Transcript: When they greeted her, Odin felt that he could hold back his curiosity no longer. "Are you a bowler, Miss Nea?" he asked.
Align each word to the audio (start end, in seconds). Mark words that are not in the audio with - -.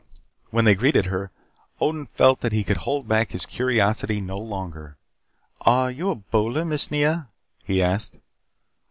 When 0.49 0.65
they 0.65 0.73
greeted 0.73 1.05
her, 1.05 1.29
Odin 1.79 2.07
felt 2.07 2.41
that 2.41 2.53
he 2.53 2.63
could 2.63 2.77
hold 2.77 3.07
back 3.07 3.29
his 3.33 3.45
curiosity 3.45 4.19
no 4.19 4.39
longer. 4.39 4.97
"Are 5.61 5.91
you 5.91 6.09
a 6.09 6.15
bowler, 6.15 6.65
Miss 6.65 6.89
Nea?" 6.89 7.27
he 7.63 7.83
asked. 7.83 8.17